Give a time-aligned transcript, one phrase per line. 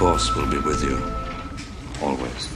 [0.00, 0.98] Force will be with you.
[2.02, 2.48] Always.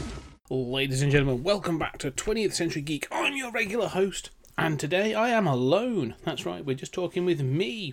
[0.48, 3.06] Ladies and gentlemen, welcome back to 20th Century Geek.
[3.12, 6.14] I'm your regular host, and today I am alone.
[6.24, 7.92] That's right, we're just talking with me.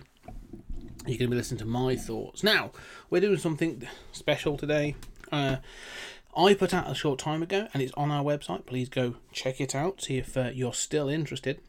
[1.04, 2.42] You're going to be listening to my thoughts.
[2.42, 2.70] Now,
[3.10, 4.96] we're doing something special today.
[5.30, 5.56] Uh,
[6.34, 8.64] I put out a short time ago, and it's on our website.
[8.64, 11.60] Please go check it out, see if uh, you're still interested.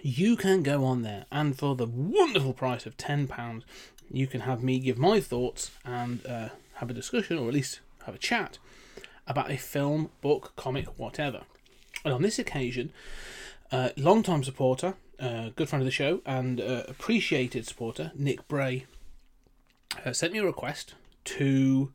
[0.00, 3.64] You can go on there, and for the wonderful price of £10,
[4.10, 7.80] you can have me give my thoughts and uh, have a discussion, or at least
[8.06, 8.58] have a chat
[9.26, 11.42] about a film, book, comic, whatever.
[12.04, 12.92] And on this occasion,
[13.70, 18.86] uh, long-time supporter, uh, good friend of the show, and uh, appreciated supporter, Nick Bray,
[20.04, 20.94] uh, sent me a request
[21.24, 21.92] to,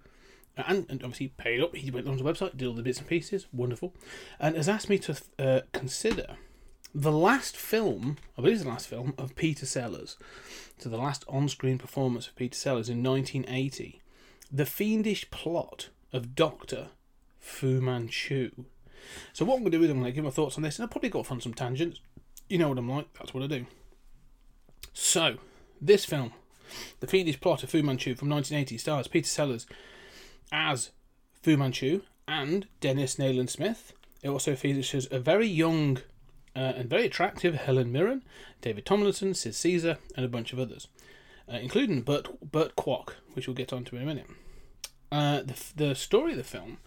[0.56, 1.76] and, and obviously paid up.
[1.76, 3.94] He went on the website, did all the bits and pieces, wonderful,
[4.40, 6.38] and has asked me to uh, consider
[6.94, 10.18] the last film, I believe it's the last film, of Peter Sellers.
[10.78, 14.02] So the last on-screen performance of Peter Sellers in 1980.
[14.56, 16.90] The fiendish plot of Doctor
[17.40, 18.52] Fu Manchu.
[19.34, 20.78] So what I'm going to do is I'm going to give my thoughts on this,
[20.78, 22.00] and I'll probably go off on some tangents.
[22.50, 23.12] You know what I'm like.
[23.14, 23.66] That's what I do.
[24.94, 25.38] So
[25.82, 26.34] this film,
[27.00, 29.66] The Fiendish Plot of Fu Manchu from 1980, stars Peter Sellers
[30.52, 30.92] as
[31.42, 33.94] Fu Manchu and Dennis Nayland Smith.
[34.22, 35.98] It also features a very young
[36.56, 38.22] uh, and very attractive Helen Mirren,
[38.62, 40.90] David Tomlinson, Sid Caesar, and a bunch of others,
[41.52, 44.28] uh, including Burt, Burt Kwouk, which we'll get onto in a minute.
[45.14, 46.80] Uh, the, the story of the film,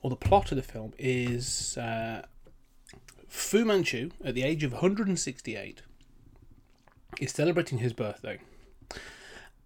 [0.00, 2.22] or the plot of the film, is uh,
[3.28, 5.82] Fu Manchu, at the age of 168,
[7.20, 8.38] is celebrating his birthday.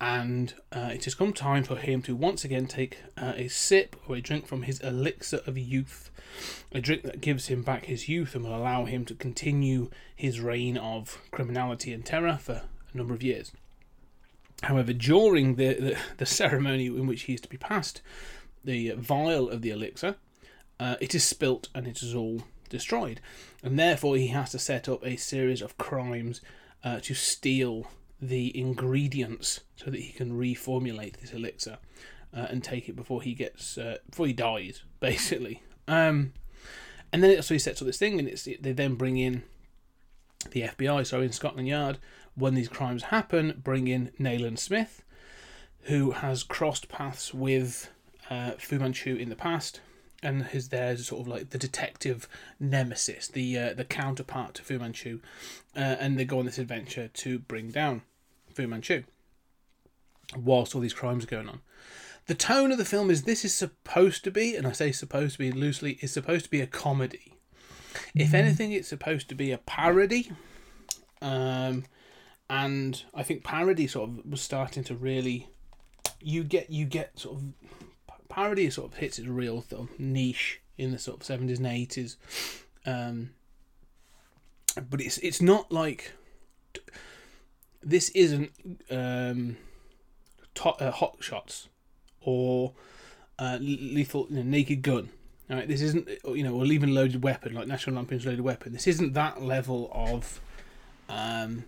[0.00, 3.94] And uh, it has come time for him to once again take uh, a sip
[4.09, 6.10] or a drink from his elixir of youth.
[6.72, 10.41] A drink that gives him back his youth and will allow him to continue his
[10.41, 12.62] reign of criminality and terror for
[12.93, 13.53] a number of years.
[14.64, 18.02] However, during the, the, the ceremony in which he is to be passed
[18.64, 20.16] the vial of the elixir,
[20.80, 23.20] uh, it is spilt and it is all destroyed.
[23.62, 26.41] And therefore, he has to set up a series of crimes
[26.82, 27.86] uh, to steal
[28.20, 31.78] the ingredients so that he can reformulate this elixir
[32.34, 35.62] uh, and take it before he gets uh, before he dies, basically.
[35.86, 36.32] Um,
[37.12, 39.42] and then so he sets up this thing, and it's they then bring in
[40.50, 41.98] the FBI, so in Scotland Yard,
[42.37, 45.03] when these crimes happen, bring in Nayland Smith,
[45.83, 47.91] who has crossed paths with
[48.31, 49.81] uh, Fu Manchu in the past,
[50.22, 52.28] and is there sort of like the detective
[52.59, 55.21] nemesis, the uh, the counterpart to Fu Manchu,
[55.77, 58.03] uh, and they go on this adventure to bring down
[58.55, 59.05] Fu Manchu.
[60.34, 61.61] Whilst all these crimes are going on,
[62.27, 65.34] the tone of the film is this is supposed to be, and I say supposed
[65.34, 67.34] to be loosely, is supposed to be a comedy.
[68.15, 70.33] If anything, it's supposed to be a parody.
[71.21, 71.84] Um,
[72.49, 75.49] and I think parody sort of was starting to really,
[76.21, 77.43] you get you get sort of
[78.28, 81.66] parody sort of hits its real sort of niche in the sort of seventies and
[81.66, 82.16] eighties.
[82.87, 83.31] Um,
[84.91, 86.12] but it's it's not like
[87.83, 88.50] this isn't
[88.91, 89.56] um,
[90.54, 91.69] to, uh, hot shots
[92.21, 92.72] or
[93.38, 95.10] uh, lethal you know, naked gun.
[95.50, 98.72] All right, this isn't you know or even loaded weapon like National Lampoon's Loaded Weapon.
[98.72, 100.41] This isn't that level of
[101.09, 101.65] um,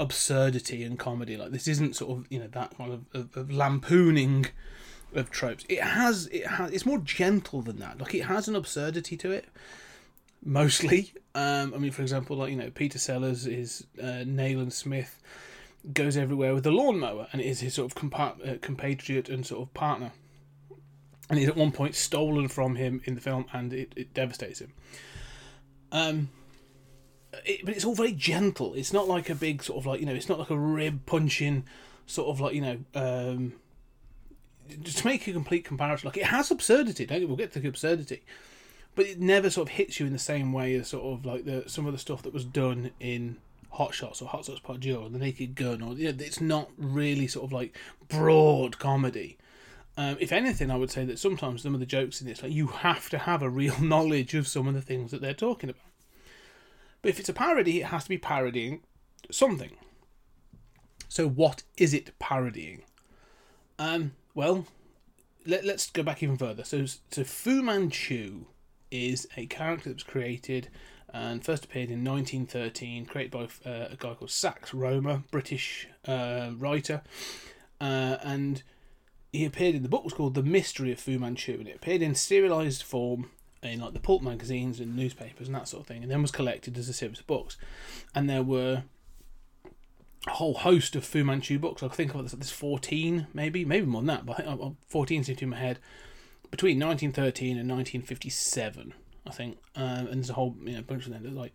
[0.00, 1.36] absurdity and comedy.
[1.36, 4.46] Like this isn't sort of you know that kind of, of, of lampooning
[5.14, 5.64] of tropes.
[5.68, 8.00] It has it has it's more gentle than that.
[8.00, 9.46] Like it has an absurdity to it.
[10.42, 15.20] Mostly, um, I mean, for example, like you know, Peter Sellers is uh, Nayland Smith
[15.92, 19.62] goes everywhere with the lawnmower, and is his sort of compa- uh, compatriot and sort
[19.62, 20.12] of partner.
[21.28, 24.60] And he's at one point stolen from him in the film, and it, it devastates
[24.60, 24.72] him.
[25.92, 26.30] Um,
[27.44, 28.74] it, but it's all very gentle.
[28.74, 31.06] It's not like a big sort of like you know, it's not like a rib
[31.06, 31.64] punching
[32.06, 32.78] sort of like you know.
[32.94, 33.54] Um,
[34.84, 37.04] to make a complete comparison, like it has absurdity.
[37.04, 38.22] Don't we'll get to the absurdity,
[38.94, 41.44] but it never sort of hits you in the same way as sort of like
[41.44, 43.36] the some of the stuff that was done in
[43.70, 46.40] Hot Shots or Hot Shots Part Two or The Naked Gun, or you know, it's
[46.40, 47.76] not really sort of like
[48.08, 49.38] broad comedy.
[49.96, 52.52] Um, if anything, I would say that sometimes some of the jokes in this, like
[52.52, 55.70] you have to have a real knowledge of some of the things that they're talking
[55.70, 55.89] about.
[57.02, 58.80] But if it's a parody, it has to be parodying
[59.30, 59.72] something.
[61.08, 62.82] So, what is it parodying?
[63.78, 64.66] Um, well,
[65.46, 66.64] let, let's go back even further.
[66.64, 68.44] So, so Fu Manchu
[68.90, 70.68] is a character that was created
[71.12, 76.50] and first appeared in 1913, created by uh, a guy called Sax Rohmer, British uh,
[76.56, 77.02] writer,
[77.80, 78.62] uh, and
[79.32, 82.02] he appeared in the book was called The Mystery of Fu Manchu, and it appeared
[82.02, 83.30] in serialized form
[83.62, 86.30] in like the pulp magazines and newspapers and that sort of thing, and then was
[86.30, 87.56] collected as a series of books,
[88.14, 88.84] and there were
[90.26, 91.82] a whole host of Fu Manchu books.
[91.82, 95.24] I think of this, 14, maybe, maybe more than that, but I think uh, 14
[95.24, 95.78] seems to in my head.
[96.50, 98.94] Between 1913 and 1957,
[99.26, 101.22] I think, um, and there's a whole you know bunch of them.
[101.22, 101.54] There's like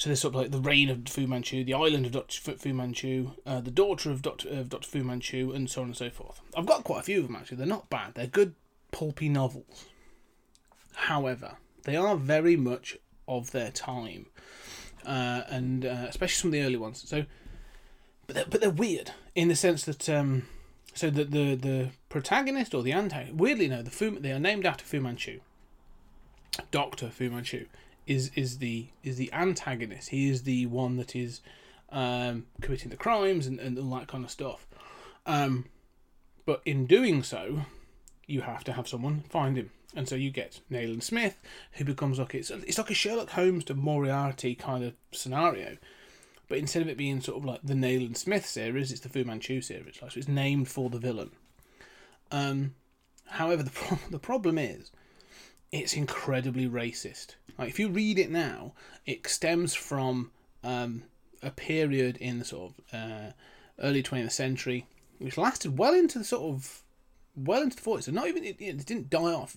[0.00, 2.56] so there's sort of like the reign of Fu Manchu, the island of Dr.
[2.56, 4.48] Fu Manchu, uh, the daughter of Dr.
[4.48, 4.88] of Dr.
[4.88, 6.40] Fu Manchu, and so on and so forth.
[6.56, 7.58] I've got quite a few of them actually.
[7.58, 8.14] They're not bad.
[8.14, 8.54] They're good
[8.92, 9.86] pulpy novels.
[11.00, 14.26] However, they are very much of their time,
[15.06, 17.02] uh, and uh, especially some of the early ones.
[17.08, 17.24] So,
[18.26, 20.46] but they're, but they're weird in the sense that um,
[20.94, 24.66] so the the the protagonist or the antagonist, weirdly no, the Fu they are named
[24.66, 25.40] after Fu Manchu.
[26.70, 27.66] Doctor Fu Manchu
[28.06, 30.10] is is the is the antagonist.
[30.10, 31.40] He is the one that is
[31.90, 34.66] um, committing the crimes and, and all that kind of stuff.
[35.26, 35.66] Um,
[36.44, 37.62] but in doing so,
[38.26, 41.40] you have to have someone find him, and so you get Nayland Smith,
[41.72, 45.76] who becomes like it's it's like a Sherlock Holmes to Moriarty kind of scenario.
[46.48, 49.24] But instead of it being sort of like the Nayland Smith series, it's the Fu
[49.24, 50.02] Manchu series.
[50.02, 51.30] Like, so it's named for the villain.
[52.32, 52.74] Um,
[53.26, 54.90] however, the pro- the problem is
[55.72, 57.34] it's incredibly racist.
[57.58, 58.72] Like if you read it now,
[59.06, 60.30] it stems from
[60.64, 61.04] um,
[61.42, 63.32] a period in the sort of uh,
[63.80, 64.86] early 20th century,
[65.18, 66.82] which lasted well into the sort of
[67.36, 68.04] well into the 40s.
[68.04, 69.56] So not even it, it didn't die off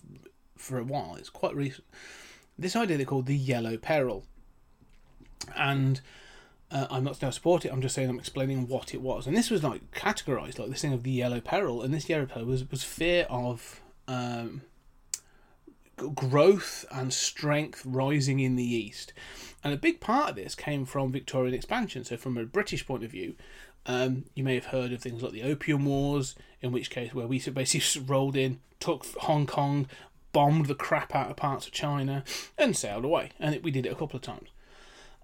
[0.56, 1.16] for a while.
[1.16, 1.84] It's quite recent.
[2.58, 4.24] This idea they called the yellow peril,
[5.56, 6.00] and
[6.70, 7.72] uh, I'm not going to support it.
[7.72, 9.26] I'm just saying I'm explaining what it was.
[9.26, 12.26] And this was like categorized like this thing of the yellow peril, and this yellow
[12.26, 13.80] peril was was fear of.
[14.06, 14.62] Um,
[15.96, 19.12] growth and strength rising in the east.
[19.62, 22.04] And a big part of this came from Victorian expansion.
[22.04, 23.34] So, from a British point of view,
[23.86, 27.26] um, you may have heard of things like the Opium Wars, in which case, where
[27.26, 29.86] we basically rolled in, took Hong Kong,
[30.32, 32.24] bombed the crap out of parts of China,
[32.56, 33.30] and sailed away.
[33.38, 34.48] And it, we did it a couple of times.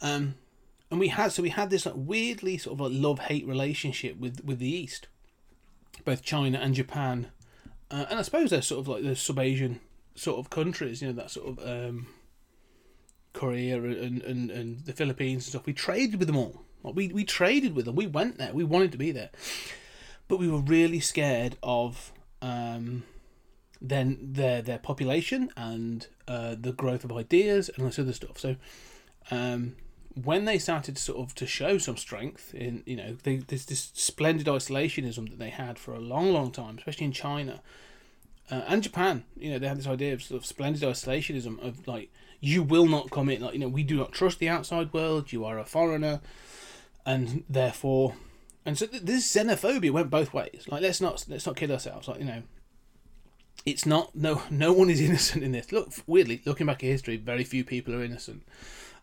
[0.03, 0.35] Um,
[0.91, 4.19] and we had so we had this like weirdly sort of like love hate relationship
[4.19, 5.07] with with the East,
[6.05, 7.29] both China and Japan,
[7.91, 9.81] uh, and I suppose they're sort of like the sub Asian
[10.15, 12.09] sort of countries, you know, that sort of um,
[13.33, 15.67] Korea and, and, and the Philippines and stuff.
[15.67, 16.65] We traded with them all.
[16.83, 17.97] We, we traded with them.
[17.97, 18.53] We went there.
[18.53, 19.31] We wanted to be there.
[20.29, 23.05] But we were really scared of um,
[23.81, 28.39] then their their population and uh, the growth of ideas and all this other stuff.
[28.39, 28.57] So
[29.31, 29.77] um,
[30.15, 33.67] when they started to sort of to show some strength in you know they, there's
[33.67, 37.61] this splendid isolationism that they had for a long long time, especially in China
[38.51, 41.87] uh, and Japan, you know, they had this idea of sort of splendid isolationism of
[41.87, 42.11] like
[42.41, 45.33] you will not come in, like you know, we do not trust the outside world.
[45.33, 46.21] You are a foreigner,
[47.07, 48.15] and therefore,
[48.65, 50.67] and so th- this xenophobia went both ways.
[50.69, 52.09] Like let's not let's not kid ourselves.
[52.09, 52.43] Like you know,
[53.65, 55.73] it's not no no one is innocent in this.
[55.73, 58.43] Look, weirdly looking back at history, very few people are innocent.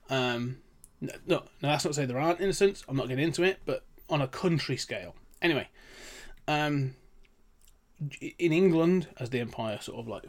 [0.10, 0.58] Um,
[1.02, 2.84] no, no, that's not to say there aren't innocents.
[2.88, 5.16] I'm not getting into it, but on a country scale.
[5.42, 5.68] Anyway,
[6.48, 6.96] um,
[8.22, 10.24] in England, as the empire sort of like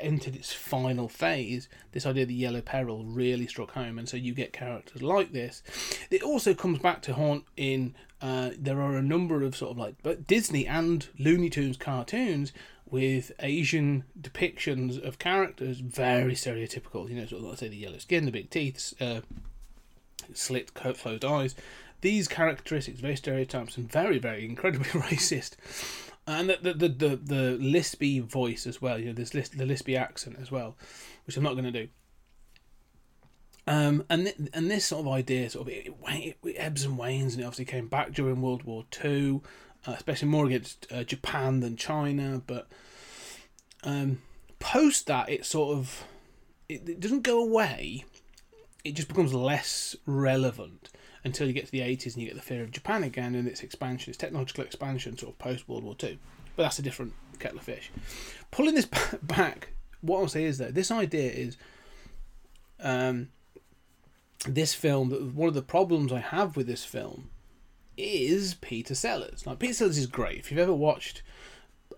[0.00, 4.16] entered its final phase, this idea of the yellow peril really struck home, and so
[4.16, 5.62] you get characters like this.
[6.10, 7.94] It also comes back to haunt in.
[8.20, 12.52] Uh, there are a number of sort of like but Disney and Looney Tunes cartoons
[12.88, 17.08] with Asian depictions of characters very stereotypical.
[17.08, 19.20] You know, sort of like say the yellow skin, the big teeth, uh,
[20.32, 21.54] slit, closed eyes.
[22.00, 25.56] These characteristics very stereotypes and very, very incredibly racist
[26.26, 28.98] and the the the the, the lispy voice as well.
[28.98, 30.76] You know, this lis- the lispy accent as well,
[31.26, 31.88] which I'm not going to do.
[33.68, 36.96] Um, and th- and this sort of idea sort of it, it, it, ebbs and
[36.98, 39.42] wanes, and it obviously came back during World War Two,
[39.86, 42.42] uh, especially more against uh, Japan than China.
[42.46, 42.68] But
[43.82, 44.22] um,
[44.58, 46.04] post that, it sort of
[46.68, 48.04] it, it doesn't go away.
[48.84, 50.90] It just becomes less relevant
[51.26, 53.48] until you get to the 80s and you get the fear of Japan again and
[53.48, 56.18] its expansion, its technological expansion, sort of post World War II.
[56.54, 57.90] But that's a different kettle of fish.
[58.50, 58.86] Pulling this
[59.22, 61.56] back, what I'll say is that this idea is
[62.80, 63.28] um,
[64.46, 67.28] this film, one of the problems I have with this film
[67.96, 69.46] is Peter Sellers.
[69.46, 70.38] Like, Peter Sellers is great.
[70.38, 71.22] If you've ever watched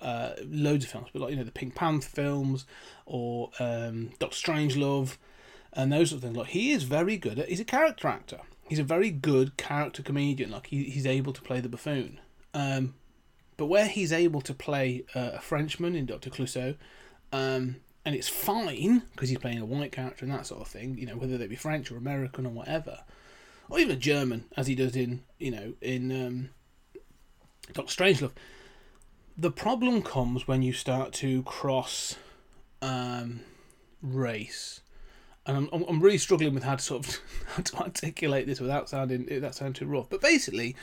[0.00, 2.64] uh, loads of films, but like, you know, the Pink Panther films
[3.04, 5.18] or um, Doctor Strangelove
[5.74, 8.40] and those sort of things, like, he is very good at, he's a character actor
[8.68, 10.50] he's a very good character comedian.
[10.50, 12.20] Like he, he's able to play the buffoon.
[12.54, 12.94] Um,
[13.56, 16.76] but where he's able to play uh, a Frenchman in Doctor Clouseau,
[17.32, 20.96] um, and it's fine because he's playing a white character and that sort of thing.
[20.96, 23.00] You know, whether they be French or American or whatever,
[23.68, 26.50] or even a German, as he does in you know in um,
[27.72, 28.32] Doctor Strangelove.
[29.36, 32.16] The problem comes when you start to cross
[32.82, 33.40] um,
[34.02, 34.80] race,
[35.48, 38.88] and I'm, I'm really struggling with how to sort of how to articulate this without
[38.88, 40.08] sounding that sound too rough.
[40.08, 40.76] But basically,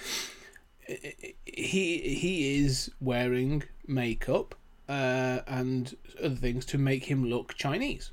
[1.45, 4.55] he he is wearing makeup
[4.89, 8.11] uh, and other things to make him look Chinese,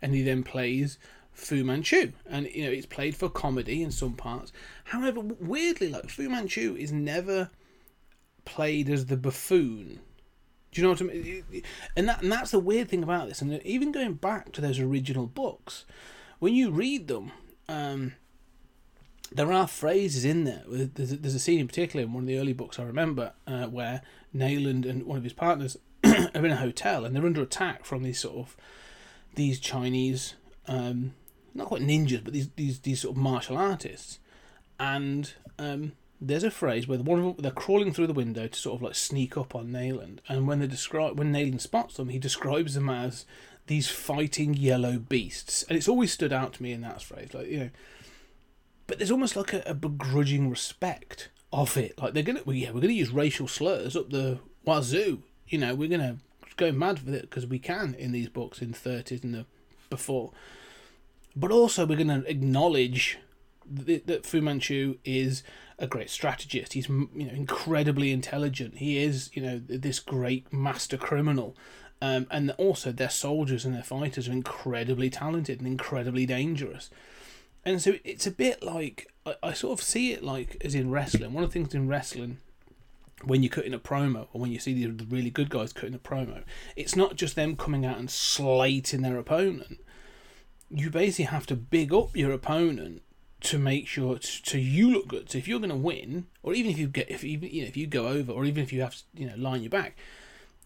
[0.00, 0.98] and he then plays
[1.32, 4.52] Fu Manchu, and you know it's played for comedy in some parts.
[4.84, 7.50] However, weirdly, like Fu Manchu is never
[8.44, 10.00] played as the buffoon.
[10.72, 11.44] Do you know what I mean?
[11.96, 13.42] And that and that's the weird thing about this.
[13.42, 15.84] And even going back to those original books,
[16.38, 17.32] when you read them,
[17.68, 18.14] um,
[19.32, 20.62] there are phrases in there.
[20.66, 23.32] There's a, there's a scene in particular in one of the early books I remember
[23.46, 24.02] uh, where
[24.34, 28.02] Nayland and one of his partners are in a hotel and they're under attack from
[28.02, 28.56] these sort of
[29.34, 30.34] these Chinese,
[30.66, 31.14] um,
[31.54, 34.18] not quite ninjas, but these these these sort of martial artists,
[34.78, 38.58] and um, there's a phrase where one of them, they're crawling through the window to
[38.58, 42.10] sort of like sneak up on Nayland, and when they describe when Nayland spots them,
[42.10, 43.24] he describes them as
[43.66, 47.48] these fighting yellow beasts, and it's always stood out to me in that phrase, like
[47.48, 47.70] you know.
[48.86, 52.70] But there's almost like a, a begrudging respect of it, like they're gonna, well, yeah,
[52.70, 56.18] we're gonna use racial slurs up the wazoo, you know, we're gonna
[56.56, 59.46] go mad with it because we can in these books in the 30s and the
[59.88, 60.32] before,
[61.34, 63.18] but also we're gonna acknowledge
[63.70, 65.42] that, that Fu Manchu is
[65.78, 66.74] a great strategist.
[66.74, 68.78] He's you know incredibly intelligent.
[68.78, 71.56] He is you know this great master criminal,
[72.02, 76.90] um, and also their soldiers and their fighters are incredibly talented and incredibly dangerous.
[77.64, 80.90] And so it's a bit like I, I sort of see it like as in
[80.90, 81.32] wrestling.
[81.32, 82.38] One of the things in wrestling
[83.22, 85.98] when you're cutting a promo or when you see the, really good guys cutting a
[85.98, 86.42] promo,
[86.76, 89.78] it's not just them coming out and slating their opponent.
[90.70, 93.02] You basically have to big up your opponent
[93.40, 95.30] to make sure to, to you look good.
[95.30, 97.68] So if you're going to win, or even if you get if even you know
[97.68, 99.96] if you go over, or even if you have to you know line your back,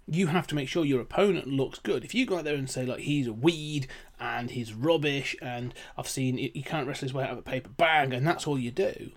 [0.07, 2.05] you have to make sure your opponent looks good.
[2.05, 3.87] If you go out there and say like he's a weed
[4.19, 7.71] and he's rubbish, and I've seen he can't wrestle his way out of a paper
[7.71, 9.13] bag, and that's all you do,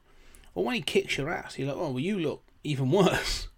[0.56, 3.48] or when he kicks your ass, you're like, oh well, you look even worse.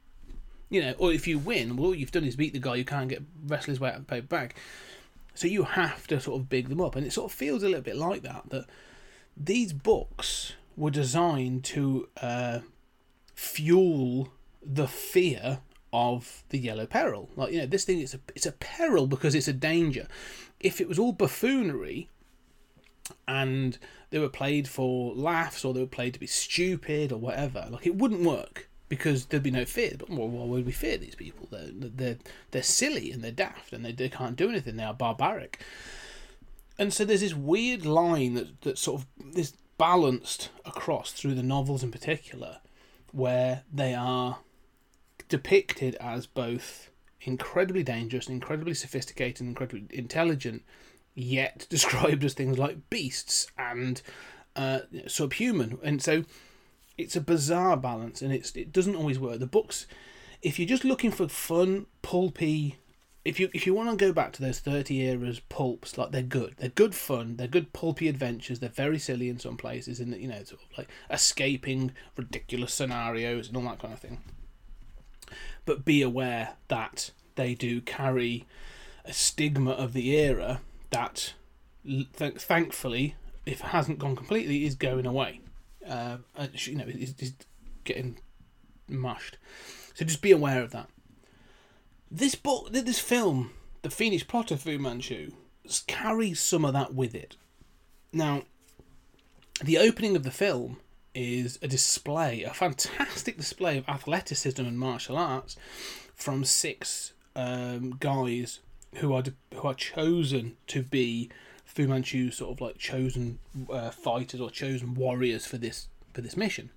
[0.71, 2.83] You know, or if you win, well, all you've done is beat the guy who
[2.83, 4.53] can't get wrestle his way out of a paper bag.
[5.33, 7.65] So you have to sort of big them up, and it sort of feels a
[7.65, 8.43] little bit like that.
[8.51, 8.65] That
[9.39, 12.59] these books were designed to uh,
[13.33, 14.29] fuel
[14.61, 15.59] the fear
[15.91, 17.29] of the yellow peril.
[17.35, 20.07] Like you know, this thing is a it's a peril because it's a danger.
[20.59, 22.09] If it was all buffoonery
[23.27, 23.77] and
[24.09, 27.87] they were played for laughs or they were played to be stupid or whatever, like
[27.87, 29.93] it wouldn't work because there'd be no fear.
[29.97, 31.47] But why would we fear these people?
[31.49, 32.17] They're they're
[32.51, 34.75] they're silly and they're daft and they, they can't do anything.
[34.75, 35.59] They are barbaric.
[36.79, 41.43] And so there's this weird line that that sort of is balanced across through the
[41.43, 42.59] novels in particular,
[43.11, 44.39] where they are
[45.27, 46.89] depicted as both
[47.21, 50.63] incredibly dangerous, incredibly sophisticated, incredibly intelligent,
[51.13, 54.01] yet described as things like beasts and
[54.55, 55.79] uh, subhuman.
[55.83, 56.23] And so
[56.97, 59.39] it's a bizarre balance, and it's it doesn't always work.
[59.39, 59.85] The books,
[60.41, 62.77] if you're just looking for fun, pulpy,
[63.25, 66.21] if you if you want to go back to those thirty eras pulps, like they're
[66.21, 68.59] good, they're good fun, they're good pulpy adventures.
[68.59, 73.47] They're very silly in some places, and you know, sort of like escaping ridiculous scenarios
[73.47, 74.19] and all that kind of thing.
[75.65, 78.45] But be aware that they do carry
[79.05, 81.33] a stigma of the era that,
[81.85, 85.41] th- thankfully, if it hasn't gone completely, is going away
[85.89, 86.17] uh,
[86.53, 87.33] you know, is, is
[87.83, 88.19] getting
[88.87, 89.37] mushed.
[89.93, 90.89] So just be aware of that.
[92.11, 93.51] This book, this film,
[93.83, 95.31] The Fiendish Plot of Fu Manchu,
[95.85, 97.35] carries some of that with it.
[98.11, 98.43] Now,
[99.63, 100.77] the opening of the film
[101.13, 105.55] is a display, a fantastic display of athleticism and martial arts
[106.15, 108.59] from six um, guys
[108.95, 109.23] who are
[109.53, 111.29] who are chosen to be
[111.63, 113.37] Fu Manchu sort of like chosen
[113.71, 116.71] uh, fighters or chosen warriors for this for this mission,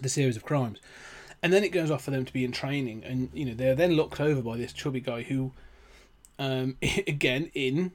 [0.00, 0.80] the series of crimes,
[1.42, 3.74] and then it goes off for them to be in training, and you know they're
[3.74, 5.52] then looked over by this chubby guy who,
[6.38, 7.92] um, again in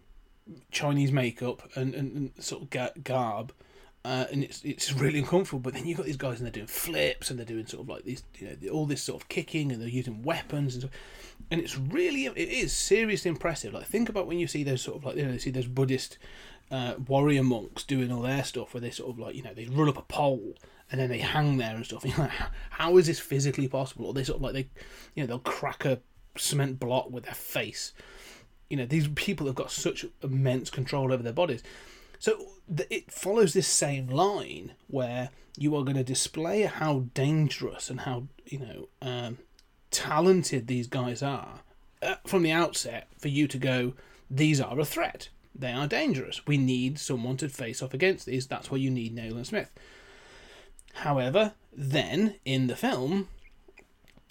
[0.71, 3.53] Chinese makeup and, and, and sort of garb.
[4.05, 5.59] Uh, and it's it's really uncomfortable.
[5.59, 7.89] But then you've got these guys and they're doing flips and they're doing sort of
[7.89, 10.89] like these, you know, all this sort of kicking and they're using weapons and
[11.51, 13.73] and it's really it is seriously impressive.
[13.73, 15.67] Like think about when you see those sort of like you know you see those
[15.67, 16.17] Buddhist
[16.71, 19.65] uh, warrior monks doing all their stuff where they sort of like you know they
[19.65, 20.53] run up a pole
[20.91, 22.03] and then they hang there and stuff.
[22.05, 22.31] And like,
[22.69, 24.05] how is this physically possible?
[24.05, 24.69] Or they sort of like they,
[25.15, 25.99] you know, they'll crack a
[26.37, 27.93] cement block with their face.
[28.69, 31.63] You know, these people have got such immense control over their bodies.
[32.19, 32.47] So
[32.89, 38.27] it follows this same line where you are going to display how dangerous and how
[38.45, 39.37] you know um,
[39.91, 41.61] talented these guys are
[42.01, 43.93] uh, from the outset for you to go,
[44.29, 45.29] these are a threat.
[45.55, 46.45] They are dangerous.
[46.45, 48.47] We need someone to face off against these.
[48.47, 49.71] That's why you need Nayland Smith.
[50.95, 53.27] However, then in the film,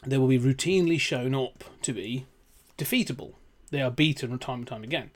[0.05, 2.27] they will be routinely shown up to be
[2.79, 3.35] defeatable.
[3.71, 5.11] They are beaten time and time again.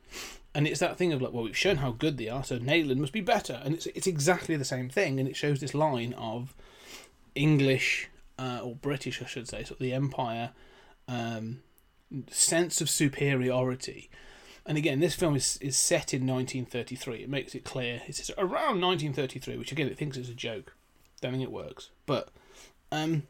[0.55, 2.99] And it's that thing of like, well, we've shown how good they are, so Nayland
[2.99, 3.61] must be better.
[3.65, 5.21] And it's, it's exactly the same thing.
[5.21, 6.55] And it shows this line of
[7.35, 10.51] English, uh, or British, I should say, sort of the Empire
[11.07, 11.63] um,
[12.31, 14.11] sense of superiority.
[14.67, 17.23] And again, this film is, is set in 1933.
[17.23, 18.03] It makes it clear.
[18.07, 20.75] It's around 1933, which again, it thinks is a joke.
[21.21, 21.91] Don't think it works.
[22.07, 22.29] But
[22.91, 23.25] um,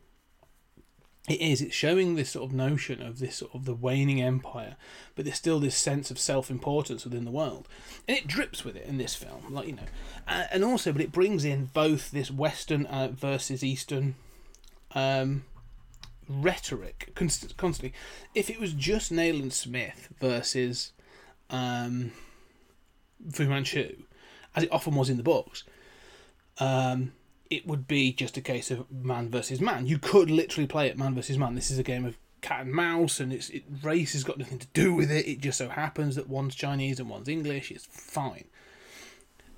[1.28, 1.61] it is.
[1.61, 4.76] It's showing this sort of notion of this sort of the waning empire,
[5.14, 7.68] but there's still this sense of self-importance within the world,
[8.09, 9.82] and it drips with it in this film, like you know,
[10.26, 14.14] uh, and also, but it brings in both this Western uh, versus Eastern
[14.94, 15.44] um,
[16.28, 17.92] rhetoric const- constantly.
[18.35, 20.92] If it was just Nayland Smith versus
[21.50, 22.12] um,
[23.30, 24.02] Fu Manchu,
[24.56, 25.64] as it often was in the books,
[26.59, 27.12] um,
[27.50, 29.87] it would be just a case of man versus man.
[29.87, 31.57] You could literally play it man versus man.
[31.57, 34.61] This is a game of cat and mouse, and it's it, race has got nothing
[34.61, 35.26] to do with it.
[35.26, 37.71] It just so happens that one's Chinese and one's English.
[37.71, 38.45] It's fine.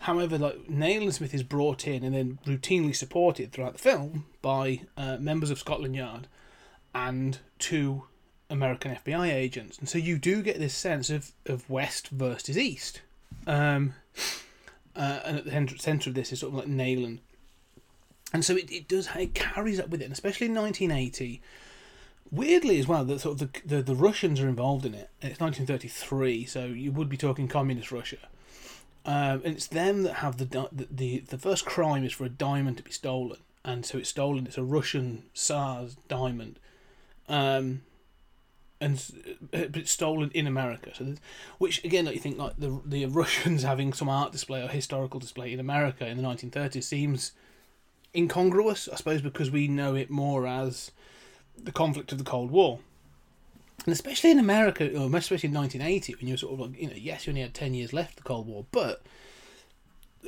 [0.00, 4.80] However, like Nayland Smith is brought in and then routinely supported throughout the film by
[4.96, 6.26] uh, members of Scotland Yard
[6.94, 8.04] and two
[8.50, 13.02] American FBI agents, and so you do get this sense of, of West versus East.
[13.46, 13.94] Um,
[14.96, 17.20] uh, and at the centre of this is sort of like Nayland
[18.32, 21.40] and so it, it does it carries up with it, and especially in 1980.
[22.30, 25.10] Weirdly, as well, that sort of the, the the Russians are involved in it.
[25.20, 28.16] It's 1933, so you would be talking communist Russia,
[29.04, 32.30] um, and it's them that have the, the the the first crime is for a
[32.30, 34.46] diamond to be stolen, and so it's stolen.
[34.46, 36.58] It's a Russian Tsar's diamond,
[37.28, 37.82] um,
[38.80, 38.96] and
[39.52, 40.92] uh, but it's stolen in America.
[40.94, 41.16] So,
[41.58, 45.20] which again, like you think, like the the Russians having some art display or historical
[45.20, 47.32] display in America in the 1930s seems
[48.14, 50.90] incongruous, I suppose, because we know it more as
[51.56, 52.80] the conflict of the Cold War.
[53.84, 56.94] And especially in America, or especially in 1980, when you're sort of like, you know,
[56.96, 59.02] yes, you only had 10 years left of the Cold War, but,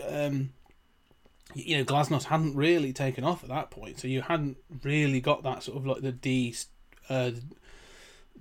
[0.09, 0.53] um,
[1.55, 5.43] you know, Glasnost hadn't really taken off at that point, so you hadn't really got
[5.45, 6.55] that sort of like the de,
[7.09, 7.31] uh,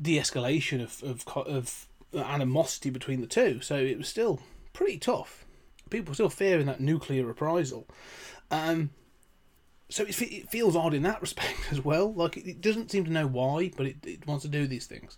[0.02, 4.40] de-escalation of, of, of animosity between the two, so it was still
[4.72, 5.46] pretty tough.
[5.92, 7.88] People were still fearing that nuclear reprisal.
[8.50, 8.90] Um,
[9.94, 12.12] so it, it feels odd in that respect as well.
[12.12, 14.88] Like it, it doesn't seem to know why, but it, it wants to do these
[14.88, 15.18] things.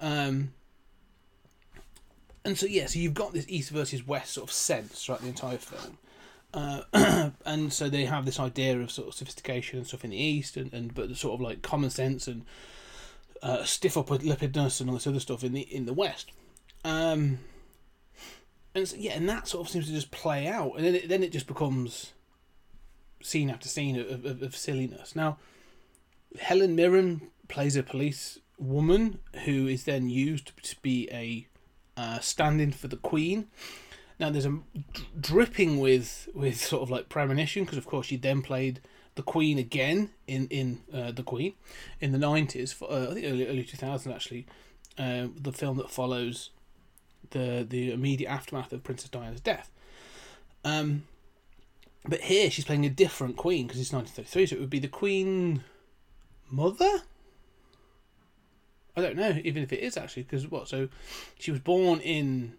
[0.00, 0.54] Um,
[2.44, 5.28] and so yeah, so you've got this East versus West sort of sense throughout the
[5.28, 5.98] entire film.
[6.54, 10.16] Uh, and so they have this idea of sort of sophistication and stuff in the
[10.16, 12.44] East, and, and but sort of like common sense and
[13.42, 16.32] uh, stiff upper lipidness and all this other stuff in the in the West.
[16.84, 17.40] Um,
[18.74, 21.08] and so, yeah, and that sort of seems to just play out, and then it,
[21.08, 22.12] then it just becomes
[23.22, 25.14] scene after scene of, of, of silliness.
[25.16, 25.38] Now,
[26.40, 31.46] Helen Mirren plays a police woman who is then used to be a
[31.96, 33.48] uh, stand-in for the Queen.
[34.18, 34.58] Now, there's a
[35.20, 38.80] dripping with with sort of like premonition because, of course, she then played
[39.14, 41.54] the Queen again in in uh, the Queen
[42.00, 42.74] in the nineties.
[42.80, 44.46] Uh, I think early early two thousand actually,
[44.96, 46.50] uh, the film that follows
[47.30, 49.70] the the immediate aftermath of Princess Diana's death.
[50.64, 51.04] Um,
[52.04, 54.88] but here she's playing a different queen because it's 1933, so it would be the
[54.88, 55.62] queen
[56.50, 57.02] mother.
[58.96, 60.68] I don't know, even if it is actually, because what?
[60.68, 60.88] So
[61.38, 62.54] she was born in.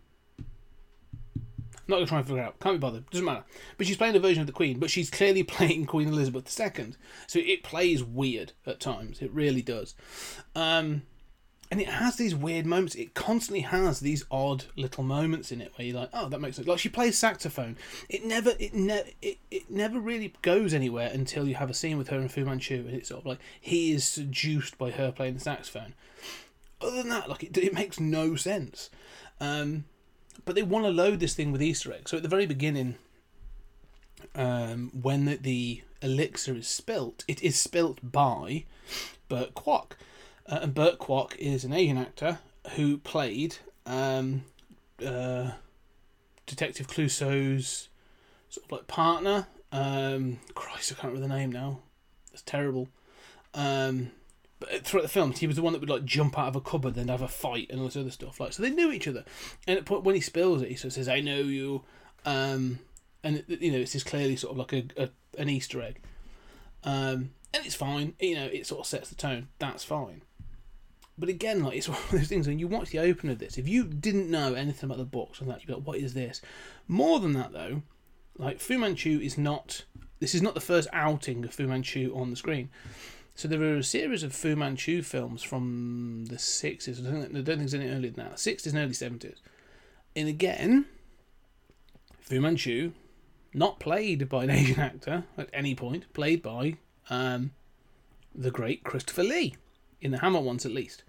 [0.48, 2.60] I'm not going to try and figure it out.
[2.62, 3.10] Can't be bothered.
[3.10, 3.44] Doesn't matter.
[3.78, 6.94] But she's playing a version of the Queen, but she's clearly playing Queen Elizabeth II.
[7.28, 9.22] So it plays weird at times.
[9.22, 9.94] It really does.
[10.56, 11.02] Um,
[11.72, 12.96] and it has these weird moments.
[12.96, 16.58] It constantly has these odd little moments in it where you're like, oh, that makes
[16.58, 16.68] sense.
[16.68, 17.78] Like she plays saxophone.
[18.10, 21.98] It never, it never, it, it never really goes anywhere until you have a scene
[21.98, 25.12] with her and Fu Manchu, and it's sort of like he is seduced by her
[25.12, 25.94] playing the saxophone.
[26.82, 28.90] Other than that, like it, it makes no sense.
[29.40, 29.86] Um,
[30.46, 32.12] but they want to load this thing with Easter eggs.
[32.12, 32.96] So at the very beginning,
[34.36, 38.66] um, when the, the elixir is spilt, it is spilt by
[39.30, 39.94] Burt Kwouk
[40.48, 42.40] uh, and Burt Kwouk is an Asian actor
[42.76, 44.44] who played um,
[45.06, 45.52] uh,
[46.46, 47.90] Detective Clouseau's
[48.50, 51.80] sort of like partner Um, Christ, I can't remember the name now.
[52.32, 52.88] It's terrible.
[53.56, 54.12] Um,
[54.60, 56.62] but throughout the film, he was the one that would like jump out of a
[56.62, 58.40] cupboard, then have a fight and all this other stuff.
[58.40, 59.26] Like, so they knew each other.
[59.68, 61.84] And at point when he spills it, he sort of says, "I know you,"
[62.26, 62.80] um,
[63.24, 66.00] and you know, it's just clearly sort of like a, a an Easter egg.
[66.84, 68.14] Um, and it's fine.
[68.20, 69.48] You know, it sort of sets the tone.
[69.60, 70.22] That's fine.
[71.18, 73.58] But again, like it's one of those things when you watch the open of this,
[73.58, 76.14] if you didn't know anything about the box and that, you'd be like, "What is
[76.14, 76.42] this?"
[76.88, 77.84] More than that, though,
[78.38, 79.86] like Fu Manchu is not.
[80.20, 82.70] This is not the first outing of Fu Manchu on the screen.
[83.36, 87.00] So there are a series of Fu Manchu films from the sixties.
[87.00, 88.40] I don't think, I don't think there's any earlier than that.
[88.40, 89.38] Sixties and early seventies.
[90.16, 90.86] And again,
[92.22, 92.94] Fu Manchu,
[93.54, 96.78] not played by an Asian actor at any point, played by
[97.10, 97.52] um,
[98.34, 99.56] the great Christopher Lee
[100.04, 101.04] in the Hammer ones at least.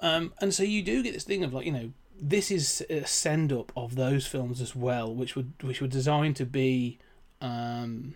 [0.00, 3.06] Um, and so you do get this thing of like you know this is a
[3.06, 6.98] send up of those films as well, which would which were designed to be
[7.40, 8.14] um,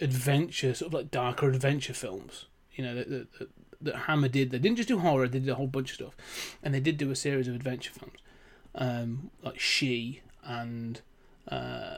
[0.00, 2.46] adventure, sort of like darker adventure films.
[2.74, 3.48] You know that, that,
[3.82, 4.50] that, Hammer did.
[4.50, 6.96] They didn't just do horror; they did a whole bunch of stuff, and they did
[6.96, 8.18] do a series of adventure films,
[8.74, 11.00] um, like She and
[11.48, 11.96] uh,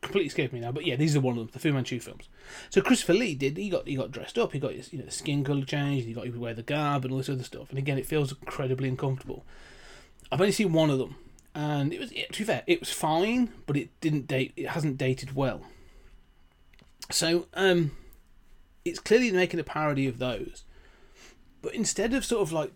[0.00, 0.72] completely escaped me now.
[0.72, 2.28] But yeah, these are one of them, the Fu Manchu films.
[2.70, 3.56] So Christopher Lee did.
[3.56, 4.52] He got he got dressed up.
[4.52, 6.06] He got his you know skin color changed.
[6.06, 7.70] He got he would wear the garb and all this other stuff.
[7.70, 9.44] And again, it feels incredibly uncomfortable.
[10.30, 11.16] I've only seen one of them,
[11.54, 14.52] and it was to be fair, it was fine, but it didn't date.
[14.56, 15.62] It hasn't dated well.
[17.10, 17.92] So um,
[18.84, 20.64] it's clearly making a parody of those,
[21.62, 22.72] but instead of sort of like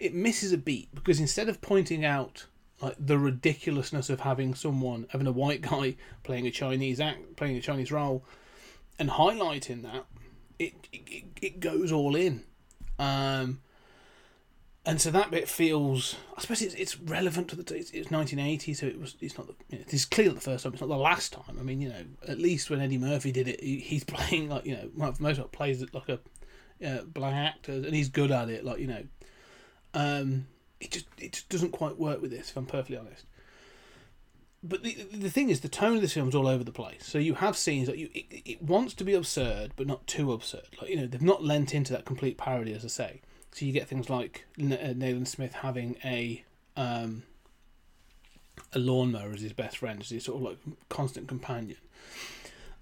[0.00, 2.46] it misses a beat because instead of pointing out
[2.80, 7.56] like the ridiculousness of having someone having a white guy playing a Chinese act playing
[7.56, 8.24] a Chinese role
[8.98, 10.04] and highlighting that
[10.58, 12.42] it it, it goes all in.
[12.98, 13.60] Um
[14.86, 18.74] and so that bit feels I suppose it's, it's relevant to the it's, it's 1980
[18.74, 20.88] so it was it's not the, you know, it's clearly the first time it's not
[20.88, 21.58] the last time.
[21.58, 24.64] I mean you know at least when Eddie Murphy did it he, he's playing like
[24.64, 26.20] you know most part plays like a
[26.84, 29.04] uh, black actor and he's good at it like you know.
[29.94, 30.46] Um
[30.80, 33.24] it just it just doesn't quite work with this if I'm perfectly honest
[34.62, 37.18] but the the thing is the tone of this film's all over the place so
[37.18, 40.66] you have scenes that you it, it wants to be absurd but not too absurd
[40.80, 43.20] like you know they've not lent into that complete parody as I say
[43.52, 46.44] so you get things like Nayland Smith having a
[46.76, 47.24] um,
[48.72, 51.78] a lawnmower as his best friend, as his sort of like constant companion.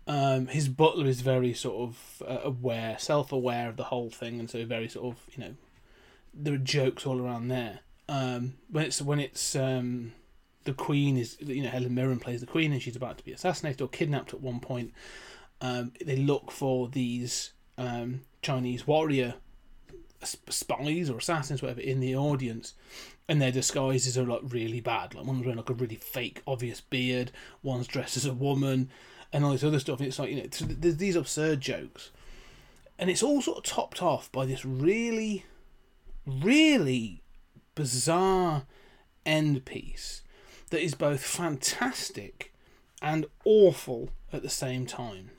[0.07, 4.49] Um, his butler is very sort of uh, aware, self-aware of the whole thing, and
[4.49, 5.55] so very sort of you know,
[6.33, 7.81] there are jokes all around there.
[8.09, 10.13] Um, when it's when it's um,
[10.65, 13.33] the queen is you know Helen Mirren plays the queen and she's about to be
[13.33, 14.93] assassinated or kidnapped at one point.
[15.61, 19.35] Um, they look for these um, Chinese warrior
[20.23, 22.75] spies or assassins, whatever, in the audience,
[23.29, 25.15] and their disguises are like really bad.
[25.15, 27.33] Like one's wearing like a really fake, obvious beard.
[27.63, 28.91] One's dressed as a woman,
[29.33, 29.99] and all this other stuff.
[29.99, 32.11] And it's like you know, there's these absurd jokes,
[32.99, 35.45] and it's all sort of topped off by this really,
[36.27, 37.23] really
[37.77, 38.65] bizarre
[39.25, 40.23] end piece
[40.71, 42.53] that is both fantastic
[43.01, 45.31] and awful at the same time.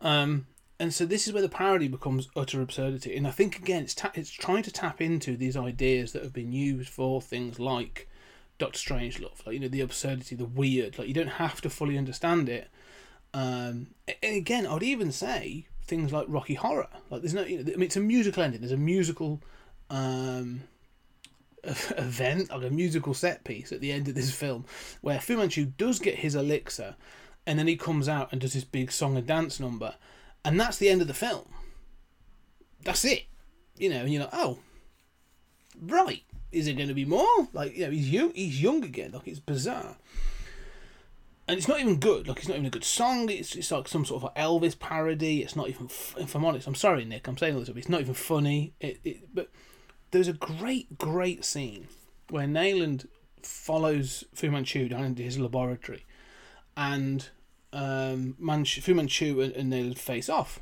[0.00, 0.46] Um,
[0.80, 3.16] and so this is where the parody becomes utter absurdity.
[3.16, 6.32] And I think again, it's ta- it's trying to tap into these ideas that have
[6.32, 8.08] been used for things like
[8.58, 10.98] Doctor Strangelove, like you know the absurdity, the weird.
[10.98, 12.68] Like you don't have to fully understand it.
[13.32, 13.88] Um,
[14.22, 16.88] and again, I'd even say things like Rocky Horror.
[17.10, 18.60] Like there's no, you know, I mean, it's a musical ending.
[18.60, 19.40] There's a musical
[19.94, 20.62] um,
[21.64, 24.64] event, like a musical set piece at the end of this film,
[25.00, 26.96] where Fu Manchu does get his elixir,
[27.46, 29.94] and then he comes out and does this big song and dance number
[30.44, 31.46] and that's the end of the film.
[32.84, 33.24] That's it.
[33.76, 34.58] You know, and you're like, oh,
[35.80, 36.22] right.
[36.52, 37.48] Is it going to be more?
[37.52, 38.32] Like, you know, he's young.
[38.34, 39.12] He's young again.
[39.12, 39.96] Like, it's bizarre.
[41.48, 42.28] And it's not even good.
[42.28, 43.28] Like, it's not even a good song.
[43.28, 45.42] It's, it's like some sort of Elvis parody.
[45.42, 45.86] It's not even.
[45.86, 47.26] If I'm honest, I'm sorry, Nick.
[47.26, 48.74] I'm saying all this, but it's not even funny.
[48.80, 49.50] It, it, but
[50.14, 51.88] there's a great, great scene
[52.30, 53.08] where Nayland
[53.42, 56.06] follows Fu Manchu down into his laboratory,
[56.76, 57.28] and
[57.72, 60.60] um, Manchu, Fu Manchu and, and Nayland face off.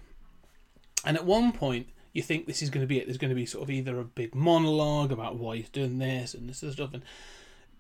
[1.05, 3.07] And at one point, you think this is going to be it.
[3.07, 6.33] There's going to be sort of either a big monologue about why he's doing this
[6.33, 7.03] and this sort of stuff, and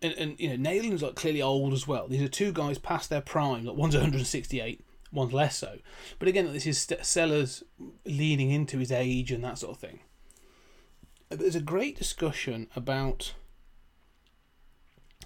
[0.02, 2.06] and, and you know Nayland's like clearly old as well.
[2.06, 3.64] These are two guys past their prime.
[3.64, 5.78] Like one's 168, one's less so.
[6.18, 7.62] But again, this is Sellers
[8.04, 10.00] leaning into his age and that sort of thing.
[11.34, 13.34] There's a great discussion about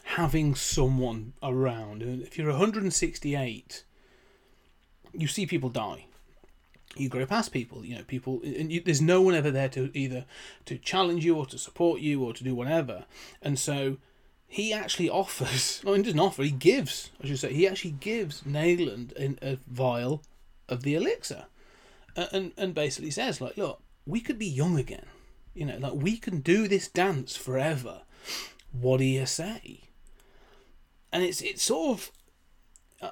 [0.04, 2.02] having someone around.
[2.02, 3.84] And if you're 168
[5.20, 6.06] you see people die.
[6.94, 9.90] You grow past people, you know, people, and you, there's no one ever there to
[9.92, 10.24] either
[10.64, 13.04] to challenge you or to support you or to do whatever.
[13.42, 13.98] And so,
[14.48, 18.42] he actually offers, no, he doesn't offer, he gives, I should say, he actually gives
[18.42, 20.22] Nayland a, a vial
[20.68, 21.46] of the elixir.
[22.16, 25.04] And, and basically says, like, look, we could be young again.
[25.56, 28.02] You know, like, we can do this dance forever.
[28.70, 29.80] What do you say?
[31.12, 32.10] And it's, it's sort of,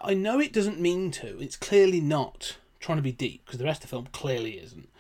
[0.03, 3.65] I know it doesn't mean to, it's clearly not trying to be deep, because the
[3.65, 4.91] rest of the film clearly isn't.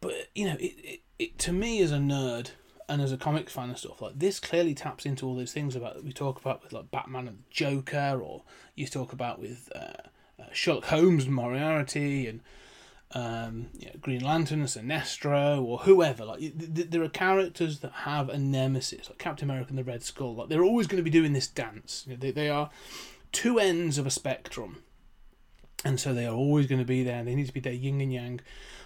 [0.00, 2.52] But, you know, it, it, it to me as a nerd,
[2.88, 5.76] and as a comic fan and stuff like this clearly taps into all those things
[5.76, 8.42] about that we talk about with like Batman and Joker or
[8.74, 9.92] you talk about with uh,
[10.40, 12.40] uh, Sherlock Holmes and Moriarty and
[13.12, 16.24] um, you know, Green Lantern Sinestro or whoever.
[16.24, 19.84] Like th- th- there are characters that have a nemesis like Captain America and the
[19.84, 20.34] Red Skull.
[20.34, 22.04] Like they're always going to be doing this dance.
[22.06, 22.70] You know, they, they are
[23.32, 24.82] two ends of a spectrum.
[25.84, 27.24] And so they are always going to be there.
[27.24, 28.40] They need to be their yin and yang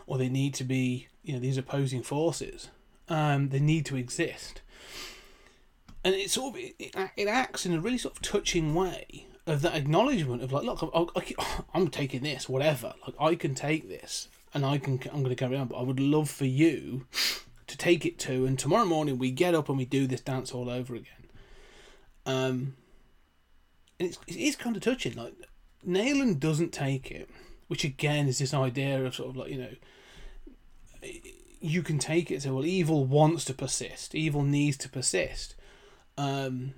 [0.07, 2.69] or they need to be you know these opposing forces.
[3.09, 4.63] Um, they need to exist.
[6.03, 9.63] And it sort of it, it acts in a really sort of touching way of
[9.63, 12.95] that acknowledgement of like, look, I, am taking this, whatever.
[13.07, 15.01] Like I can take this, and I can.
[15.13, 15.69] I'm going to carry on.
[15.69, 17.07] But I would love for you
[17.67, 18.47] to take it too.
[18.47, 21.29] And tomorrow morning we get up and we do this dance all over again.
[22.27, 22.77] Um,
[23.99, 25.15] and it's it is kind of touching.
[25.15, 25.35] Like
[25.87, 27.29] Nayland doesn't take it,
[27.69, 29.71] which again is this idea of sort of like you know
[31.61, 32.43] you can take it.
[32.43, 34.15] So, well, evil wants to persist.
[34.15, 35.55] Evil needs to persist.
[36.19, 36.75] Um,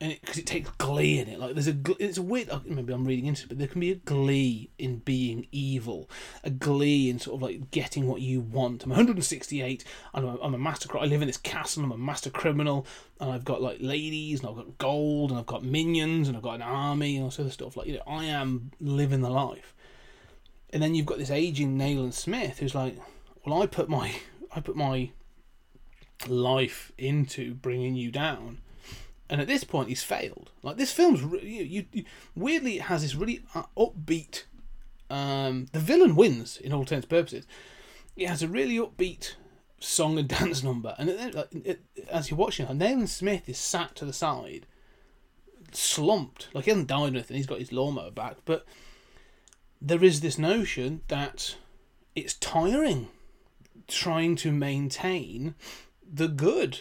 [0.00, 2.48] and because it, it, takes glee in it, like there's a it's a weird.
[2.64, 6.08] Maybe I'm reading into it, but there can be a glee in being evil,
[6.42, 8.84] a glee in sort of like getting what you want.
[8.84, 9.84] I'm 168.
[10.14, 10.96] I'm a, I'm a master.
[10.98, 11.84] I live in this castle.
[11.84, 12.86] I'm a master criminal,
[13.20, 16.42] and I've got like ladies, and I've got gold, and I've got minions, and I've
[16.42, 17.76] got an army, and all sort of stuff.
[17.76, 19.74] Like you know, I am living the life.
[20.72, 22.96] And then you've got this aging Nayland Smith who's like,
[23.44, 24.14] well, I put my
[24.54, 25.10] I put my
[26.28, 28.58] life into bringing you down,
[29.30, 30.50] and at this point he's failed.
[30.62, 34.44] Like this film's you, you, you weirdly it has this really uh, upbeat.
[35.08, 37.46] Um, the villain wins in all intents and purposes.
[38.16, 39.34] It has a really upbeat
[39.78, 43.58] song and dance number, and it, it, it, as you're watching, it, Nayland Smith is
[43.58, 44.66] sat to the side,
[45.72, 46.48] slumped.
[46.52, 47.36] Like he hasn't died or anything.
[47.36, 48.66] He's got his lawnmower back, but
[49.80, 51.56] there is this notion that
[52.14, 53.08] it's tiring
[53.86, 55.54] trying to maintain
[56.12, 56.80] the good.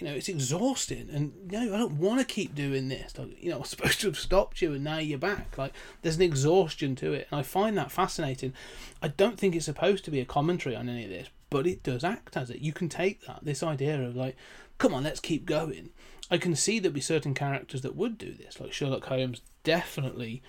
[0.00, 3.18] You know, it's exhausting, and no, I don't want to keep doing this.
[3.18, 5.58] Like, you know, I'm supposed to have stopped you, and now you're back.
[5.58, 8.54] Like, there's an exhaustion to it, and I find that fascinating.
[9.02, 11.82] I don't think it's supposed to be a commentary on any of this, but it
[11.82, 12.60] does act as it.
[12.60, 14.36] You can take that this idea of like,
[14.78, 15.90] come on, let's keep going.
[16.30, 20.42] I can see there'd be certain characters that would do this, like Sherlock Holmes definitely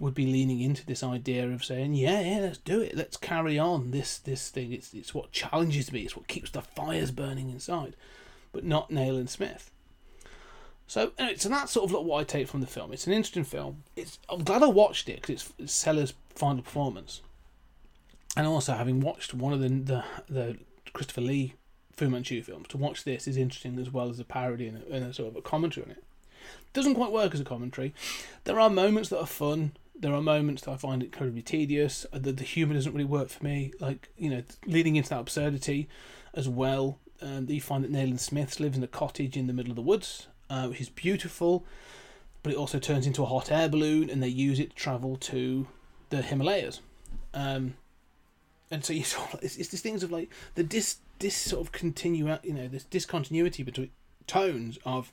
[0.00, 2.96] would be leaning into this idea of saying, yeah, yeah, let's do it.
[2.96, 4.72] Let's carry on this this thing.
[4.72, 6.02] It's it's what challenges me.
[6.02, 7.96] It's what keeps the fires burning inside,
[8.56, 9.70] but not Nayland Smith.
[10.88, 12.92] So, anyway, so that's sort of like what I take from the film.
[12.92, 13.82] It's an interesting film.
[13.96, 17.20] It's I'm glad I watched it because it's, it's Sellers' final performance,
[18.36, 20.58] and also having watched one of the the, the
[20.92, 21.54] Christopher Lee
[21.92, 24.92] Fu Manchu films, to watch this is interesting as well as a parody and a,
[24.92, 26.04] and a sort of a commentary on it.
[26.72, 27.92] Doesn't quite work as a commentary.
[28.44, 32.04] There are moments that are fun there are moments that I find incredibly tedious.
[32.12, 33.72] Uh, the, the humour doesn't really work for me.
[33.80, 35.88] Like, you know, leading into that absurdity
[36.34, 36.98] as well.
[37.22, 39.82] Um, you find that Nayland Smith lives in a cottage in the middle of the
[39.82, 41.64] woods, uh, which is beautiful,
[42.42, 45.16] but it also turns into a hot air balloon and they use it to travel
[45.16, 45.66] to
[46.10, 46.80] the Himalayas.
[47.34, 47.74] Um,
[48.70, 51.66] and so you sort of, it's, it's these things of like the dis, dis sort
[51.66, 53.90] of continue, you know, this discontinuity between
[54.26, 55.12] tones of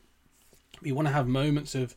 [0.81, 1.95] we want to have moments of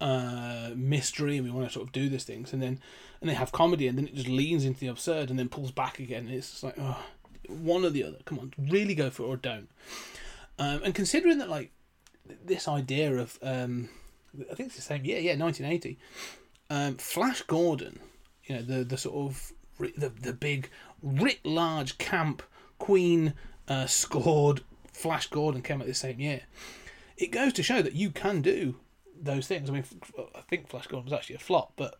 [0.00, 2.80] uh, mystery and we want to sort of do these things and then
[3.20, 5.70] and they have comedy and then it just leans into the absurd and then pulls
[5.70, 6.26] back again.
[6.26, 7.02] And it's like oh
[7.50, 9.68] one or the other come on really go for it or don't
[10.58, 11.70] um, and considering that like
[12.44, 13.88] this idea of um,
[14.50, 15.98] I think it's the same year yeah 1980
[16.70, 18.00] um, Flash Gordon
[18.44, 20.68] you know the the sort of the the big
[21.02, 22.42] writ large camp
[22.78, 23.34] Queen
[23.68, 26.42] uh, scored Flash Gordon came out the same year
[27.16, 28.76] it goes to show that you can do
[29.22, 29.68] those things.
[29.68, 29.84] I mean,
[30.34, 31.98] I think Flash Gordon was actually a flop, but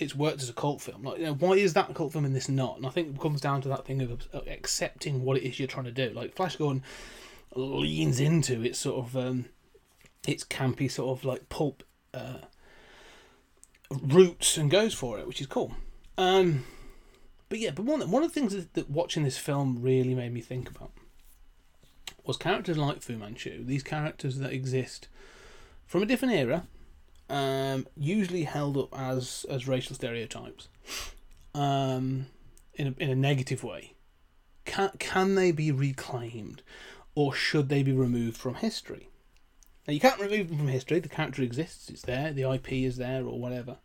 [0.00, 1.02] it's worked as a cult film.
[1.02, 2.76] Like, you know, why is that a cult film and this not?
[2.76, 5.68] And I think it comes down to that thing of accepting what it is you're
[5.68, 6.10] trying to do.
[6.10, 6.82] Like Flash Gordon
[7.54, 9.46] leans into its sort of um,
[10.26, 11.82] its campy sort of like pulp
[12.14, 12.38] uh,
[13.90, 15.74] roots and goes for it, which is cool.
[16.16, 16.64] Um,
[17.48, 20.32] but yeah, but one one of the things that, that watching this film really made
[20.32, 20.92] me think about
[22.24, 23.64] was characters like Fu Manchu.
[23.64, 25.08] These characters that exist
[25.86, 26.66] from a different era,
[27.30, 30.68] um, usually held up as as racial stereotypes,
[31.54, 32.26] um,
[32.74, 33.94] in a, in a negative way.
[34.64, 36.62] Can can they be reclaimed,
[37.14, 39.08] or should they be removed from history?
[39.86, 40.98] Now you can't remove them from history.
[40.98, 41.88] The character exists.
[41.88, 42.32] It's there.
[42.32, 43.78] The IP is there, or whatever.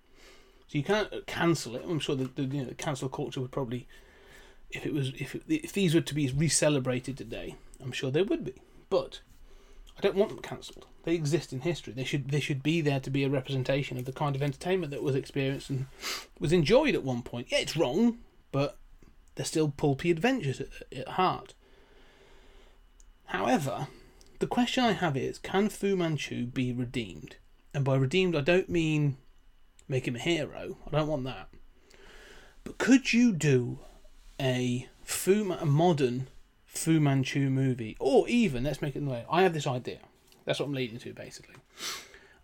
[0.68, 1.84] So you can't cancel it.
[1.88, 3.88] I'm sure the, the you know the cancel culture would probably,
[4.72, 8.24] if it was if it, if these were to be re-celebrated today, I'm sure they
[8.24, 8.56] would be.
[8.90, 9.22] But
[9.98, 10.86] I don't want them cancelled.
[11.04, 11.94] They exist in history.
[11.94, 14.92] They should they should be there to be a representation of the kind of entertainment
[14.92, 15.86] that was experienced and
[16.40, 17.48] was enjoyed at one point.
[17.52, 18.20] Yeah, it's wrong,
[18.52, 18.78] but
[19.36, 21.54] they're still pulpy adventures at, at heart.
[23.26, 23.88] However,
[24.40, 27.38] the question I have is can Fu Manchu be redeemed?
[27.74, 29.18] And by redeemed, I don't mean
[29.88, 30.78] make him a hero.
[30.88, 31.50] I don't want that.
[32.64, 33.80] But could you do
[34.40, 36.28] a Fu a modern
[36.78, 40.00] Fu Manchu movie, or even let's make it the way I have this idea.
[40.46, 41.56] That's what I'm leading to, basically.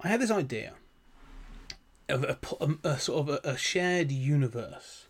[0.01, 0.73] I have this idea
[2.09, 5.07] of a, a, a sort of a, a shared universe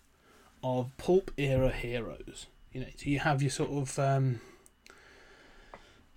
[0.64, 2.48] of pulp era heroes.
[2.74, 4.42] You know, so you have your sort of um,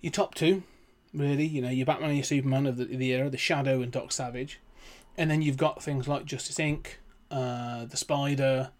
[0.01, 0.63] your top two,
[1.13, 1.45] really.
[1.45, 4.11] You know, your Batman and your Superman of the, the era, the Shadow and Doc
[4.11, 4.59] Savage,
[5.17, 6.87] and then you've got things like Justice Inc.,
[7.31, 8.71] uh, the Spider,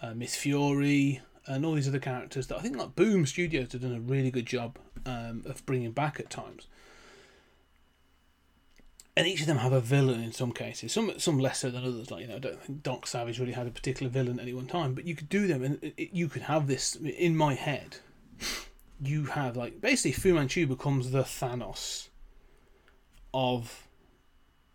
[0.00, 3.82] uh, Miss Fury, and all these other characters that I think like Boom Studios have
[3.82, 6.66] done a really good job um, of bringing back at times.
[9.16, 12.10] And each of them have a villain in some cases, some some lesser than others.
[12.10, 14.54] Like you know, I don't think Doc Savage really had a particular villain at any
[14.54, 17.54] one time, but you could do them, and it, you could have this in my
[17.54, 17.96] head
[19.02, 22.08] you have like basically Fu Manchu becomes the Thanos
[23.32, 23.88] of,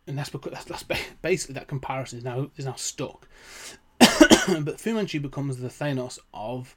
[0.07, 3.27] and that's because that's, that's basically that comparison is now is now stuck.
[4.61, 6.75] but Fu Manchu becomes the Thanos of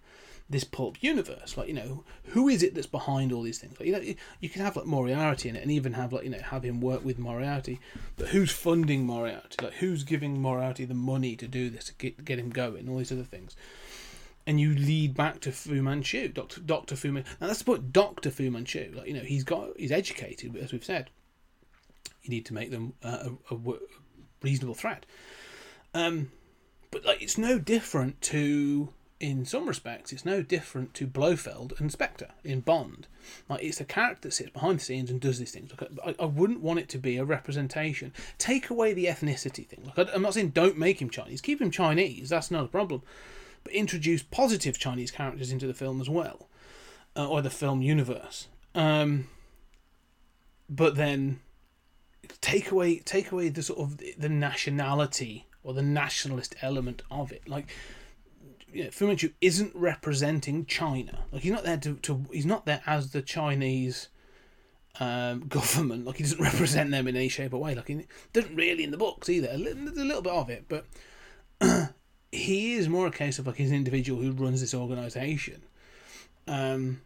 [0.51, 1.57] this pulp universe.
[1.57, 3.79] Like you know, who is it that's behind all these things?
[3.79, 6.31] Like you know, you can have like Moriarty in it, and even have like you
[6.31, 7.81] know have him work with Moriarty,
[8.17, 9.63] but who's funding Moriarty?
[9.63, 12.89] Like who's giving Moriarty the money to do this to get get him going?
[12.89, 13.57] All these other things
[14.49, 17.31] and you lead back to Fu Manchu, Doctor Doctor Fu Manchu.
[17.39, 18.91] Now that's the point, Doctor Fu Manchu.
[18.97, 21.11] Like you know, he's got he's educated, but as we've said,
[22.23, 23.75] you need to make them uh, a, a,
[24.41, 25.05] reasonable threat.
[25.93, 26.33] Um,
[26.91, 31.91] but like it's no different to, in some respects, it's no different to Blofeld and
[31.93, 33.07] Spectre in Bond.
[33.49, 35.71] Like it's a character that sits behind the scenes and does these things.
[35.71, 38.13] Like I, I wouldn't want it to be a representation.
[38.39, 39.85] Take away the ethnicity thing.
[39.85, 41.41] Like I, I'm not saying don't make him Chinese.
[41.41, 42.29] Keep him Chinese.
[42.29, 43.03] That's not a problem
[43.65, 46.49] but introduce positive Chinese characters into the film as well,
[47.17, 48.49] uh, or the film universe.
[48.75, 49.29] Um,
[50.69, 51.41] but then
[52.41, 57.49] take away take away the sort of the nationality or the nationalist element of it.
[57.49, 57.69] Like
[58.73, 61.25] you know, Fu Manchu isn't representing China.
[61.33, 64.09] Like he's not there to, to he's not there as the Chinese
[65.01, 66.07] um, government.
[66.07, 67.75] Like he doesn't represent them in any shape or way.
[67.75, 69.49] Like he doesn't really in the books either.
[69.51, 70.87] A little, a little bit of it, but
[72.33, 75.63] he is more a case of like he's an individual who runs this organization.
[76.47, 77.03] Um,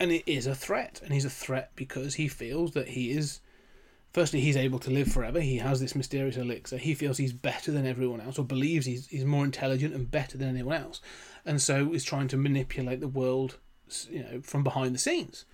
[0.00, 1.00] and it is a threat.
[1.04, 3.40] And he's a threat because he feels that he is.
[4.12, 5.40] Firstly, he's able to live forever.
[5.40, 6.76] He has this mysterious elixir.
[6.76, 10.36] He feels he's better than everyone else, or believes he's, he's more intelligent and better
[10.36, 11.00] than anyone else.
[11.46, 13.56] And so is trying to manipulate the world,
[14.10, 15.46] you know, from behind the scenes.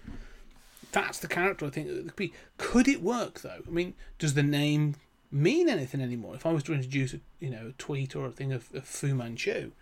[0.90, 2.32] That's the character I think could be.
[2.56, 3.62] Could it work though?
[3.66, 4.96] I mean, does the name
[5.30, 6.34] mean anything anymore.
[6.34, 8.84] If I was to introduce a you know a tweet or a thing of, of
[8.84, 9.72] Fu Manchu,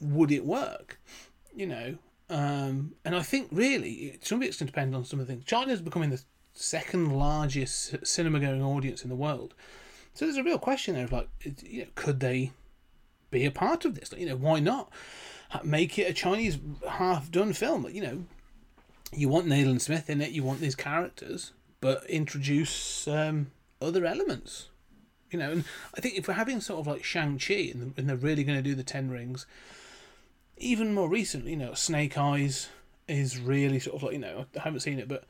[0.00, 1.00] would it work?
[1.54, 1.98] You know,
[2.30, 5.44] um, and I think really to some extent depends on some of the things.
[5.44, 9.54] China is becoming the second largest cinema going audience in the world,
[10.14, 11.28] so there's a real question there of like,
[11.62, 12.52] you know, could they
[13.30, 14.12] be a part of this?
[14.12, 14.90] Like, you know, why not
[15.64, 17.86] make it a Chinese half done film?
[17.90, 18.24] You know,
[19.12, 23.08] you want Nayland Smith in it, you want these characters, but introduce.
[23.08, 24.68] Um, other elements.
[25.30, 28.16] You know, and I think if we're having sort of like Shang-Chi and, and they're
[28.16, 29.46] really going to do the Ten Rings,
[30.58, 32.68] even more recently, you know, Snake Eyes
[33.08, 35.24] is really sort of like, you know, I haven't seen it, but,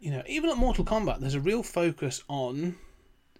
[0.00, 2.76] you know, even at Mortal Kombat, there's a real focus on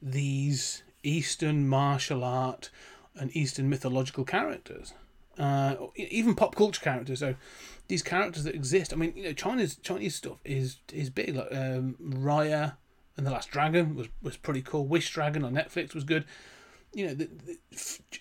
[0.01, 2.71] these Eastern martial art
[3.17, 4.93] and Eastern mythological characters.
[5.39, 7.21] Uh, even pop culture characters.
[7.21, 7.35] So
[7.89, 8.93] these characters that exist.
[8.93, 11.35] I mean, you know, China's Chinese stuff is is big.
[11.35, 12.75] Like um, Raya,
[13.17, 14.87] and the Last Dragon was was pretty cool.
[14.87, 16.27] Wish Dragon on Netflix was good.
[16.93, 17.31] You know, the,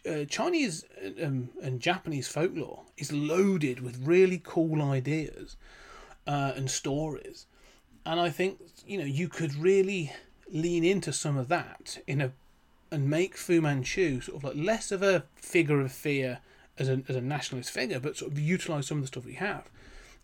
[0.06, 0.86] the uh, Chinese
[1.22, 5.58] um, and Japanese folklore is loaded with really cool ideas
[6.26, 7.48] uh, and stories,
[8.10, 10.12] and I think you know you could really
[10.52, 12.32] lean into some of that in a
[12.92, 16.40] and make Fu Manchu sort of like less of a figure of fear
[16.80, 19.36] as a as a nationalist figure, but sort of utilize some of the stuff we
[19.36, 19.70] have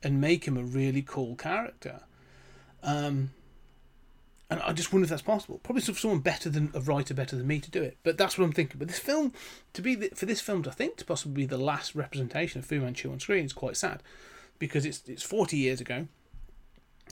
[0.01, 2.01] and make him a really cool character.
[2.81, 3.31] Um,
[4.49, 5.59] and I just wonder if that's possible.
[5.61, 7.97] Probably someone better than a writer better than me to do it.
[8.03, 8.77] But that's what I'm thinking.
[8.77, 9.33] But this film,
[9.73, 12.65] to be the, for this film to think to possibly be the last representation of
[12.65, 14.01] Fu Manchu on screen is quite sad,
[14.57, 16.07] because it's it's 40 years ago,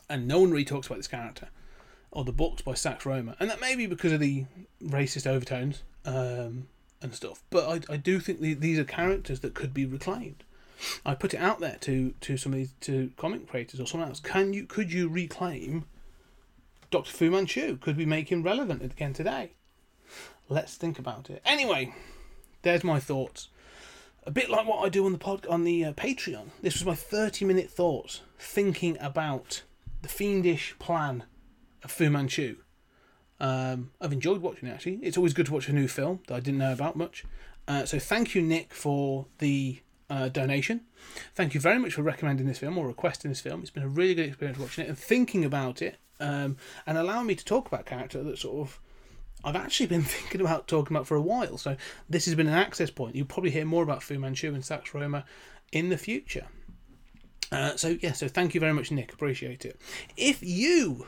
[0.09, 1.49] and no one really talks about this character.
[2.11, 4.45] or the books by Sax Rohmer, and that may be because of the
[4.83, 6.67] racist overtones um,
[7.01, 7.41] and stuff.
[7.49, 10.43] But I, I do think the, these are characters that could be reclaimed.
[11.05, 14.09] I put it out there to to some of these to comic creators or someone
[14.09, 14.19] else.
[14.19, 15.85] Can you could you reclaim
[16.91, 17.77] Doctor Fu Manchu?
[17.77, 19.51] Could we make him relevant again today?
[20.49, 21.41] Let's think about it.
[21.45, 21.95] Anyway,
[22.61, 23.47] there's my thoughts.
[24.25, 26.49] A bit like what I do on the pod on the uh, Patreon.
[26.61, 29.63] This was my 30 minute thoughts thinking about
[30.03, 31.23] the fiendish plan
[31.83, 32.57] of Fu Manchu.
[33.39, 34.99] Um, I've enjoyed watching it actually.
[35.01, 37.25] It's always good to watch a new film that I didn't know about much.
[37.67, 39.79] Uh, so thank you, Nick, for the
[40.09, 40.81] uh, donation.
[41.33, 43.61] Thank you very much for recommending this film or requesting this film.
[43.61, 47.27] It's been a really good experience watching it and thinking about it um, and allowing
[47.27, 48.79] me to talk about character that sort of
[49.45, 51.57] I've actually been thinking about talking about for a while.
[51.57, 51.75] So
[52.09, 53.15] this has been an access point.
[53.15, 55.23] You'll probably hear more about Fu Manchu and Sax Rohmer
[55.71, 56.47] in the future.
[57.53, 59.13] Uh, so yeah, so thank you very much, Nick.
[59.13, 59.79] Appreciate it.
[60.17, 61.05] If you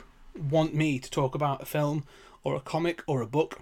[0.50, 2.04] want me to talk about a film
[2.44, 3.60] or a comic or a book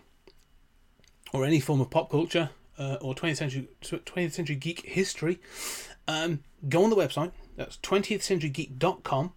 [1.33, 5.41] or any form of pop culture uh, or 20th century 20th century geek history,
[6.07, 7.33] um, go on the website.
[7.57, 9.33] That's 20thcenturygeek.com.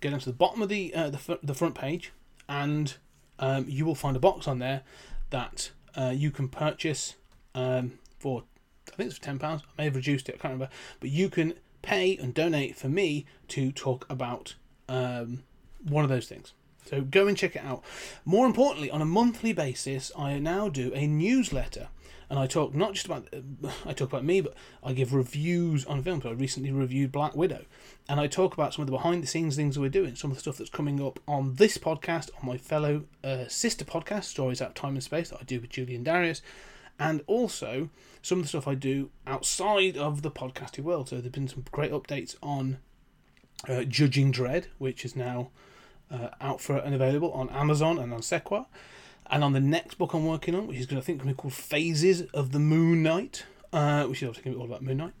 [0.00, 2.12] Go down to the bottom of the uh, the, the front page,
[2.48, 2.94] and
[3.38, 4.82] um, you will find a box on there
[5.28, 7.16] that uh, you can purchase
[7.54, 8.44] um, for
[8.90, 9.62] I think it's for ten pounds.
[9.62, 10.36] I may have reduced it.
[10.36, 14.54] I can't remember, but you can pay and donate for me to talk about
[14.88, 15.42] um,
[15.82, 16.52] one of those things.
[16.88, 17.82] So go and check it out.
[18.24, 21.88] More importantly, on a monthly basis, I now do a newsletter,
[22.30, 23.28] and I talk not just about
[23.86, 26.24] I talk about me, but I give reviews on films.
[26.24, 27.66] I recently reviewed Black Widow,
[28.08, 30.38] and I talk about some of the behind the scenes things we're doing, some of
[30.38, 34.62] the stuff that's coming up on this podcast, on my fellow uh, sister podcast, Stories
[34.62, 36.40] Out of Time and Space, that I do with Julian Darius,
[36.98, 37.90] and also
[38.22, 41.08] some of the stuff I do outside of the podcasting world.
[41.08, 42.78] So there've been some great updates on
[43.68, 45.50] uh, Judging Dredd, which is now
[46.10, 48.66] uh, out for and available on Amazon and on Sequart.
[49.30, 51.34] And on the next book I'm working on, which is going to think going to
[51.34, 54.66] be called Phases of the Moon Knight, uh, which is obviously going to be all
[54.66, 55.12] about Moon Knight,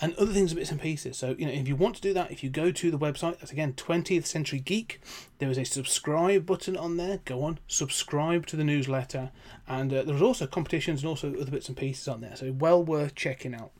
[0.00, 1.16] and other things, bits and pieces.
[1.16, 3.38] So you know, if you want to do that, if you go to the website,
[3.38, 5.00] that's again 20th Century Geek.
[5.38, 7.20] There is a subscribe button on there.
[7.24, 9.30] Go on, subscribe to the newsletter,
[9.66, 12.36] and uh, there's also competitions and also other bits and pieces on there.
[12.36, 13.72] So well worth checking out.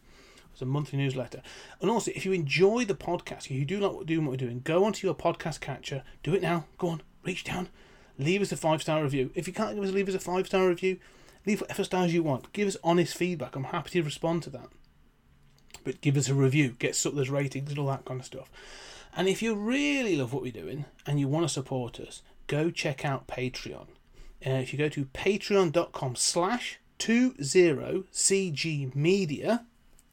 [0.53, 1.43] It's a monthly newsletter.
[1.83, 4.37] And also, if you enjoy the podcast, if you do like what, do what we're
[4.39, 6.03] doing, go onto your podcast catcher.
[6.23, 6.65] Do it now.
[6.79, 7.69] Go on, reach down,
[8.19, 9.31] leave us a five star review.
[9.35, 10.99] If you can't give us leave us a five star review,
[11.45, 12.53] leave whatever stars you want.
[12.55, 13.55] Give us honest feedback.
[13.55, 14.71] I'm happy to respond to that.
[15.87, 18.51] But give us a review, get those ratings and all that kind of stuff.
[19.17, 22.73] And if you really love what we're doing and you want to support us, go
[22.73, 23.87] check out Patreon.
[24.45, 29.65] Uh, if you go to patreon.com slash 20cg media,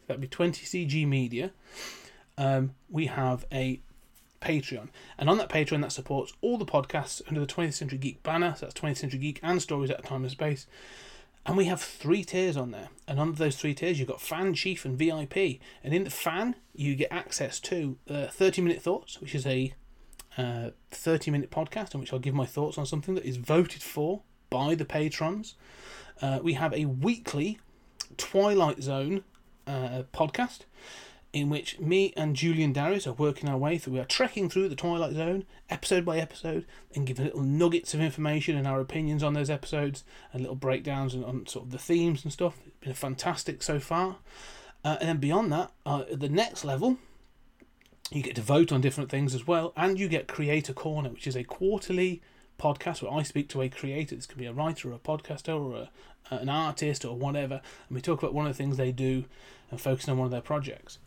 [0.05, 1.49] that'd be 20cg media,
[2.37, 3.79] um, we have a
[4.43, 4.89] Patreon.
[5.17, 8.53] And on that Patreon, that supports all the podcasts under the 20th Century Geek banner.
[8.55, 10.67] So that's 20th Century Geek and Stories at a Time and Space.
[11.45, 12.89] And we have three tiers on there.
[13.07, 15.59] And under those three tiers, you've got Fan, Chief, and VIP.
[15.83, 19.73] And in the Fan, you get access to uh, 30 Minute Thoughts, which is a
[20.37, 23.83] uh, 30 minute podcast in which I'll give my thoughts on something that is voted
[23.83, 25.55] for by the patrons.
[26.21, 27.59] Uh, we have a weekly
[28.17, 29.23] Twilight Zone
[29.67, 30.61] uh, podcast
[31.33, 33.93] in which me and Julian Darius are working our way through.
[33.93, 38.01] We are trekking through the Twilight Zone episode by episode and giving little nuggets of
[38.01, 41.79] information and our opinions on those episodes and little breakdowns and on sort of the
[41.79, 42.59] themes and stuff.
[42.65, 44.17] It's been fantastic so far.
[44.85, 46.97] Uh, and then beyond that, uh, at the next level,
[48.11, 51.25] you get to vote on different things as well, and you get Creator Corner, which
[51.25, 52.21] is a quarterly
[52.59, 54.15] podcast where I speak to a creator.
[54.15, 55.89] This could be a writer or a podcaster or
[56.29, 59.25] a, an artist or whatever, and we talk about one of the things they do
[59.71, 60.99] and focus on one of their projects.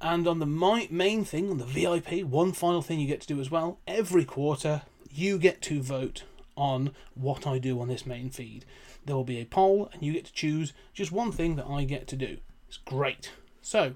[0.00, 3.26] And on the my, main thing, on the VIP, one final thing you get to
[3.26, 6.24] do as well, every quarter you get to vote
[6.56, 8.64] on what I do on this main feed.
[9.04, 11.84] There will be a poll, and you get to choose just one thing that I
[11.84, 12.38] get to do.
[12.68, 13.32] It's great.
[13.62, 13.94] So,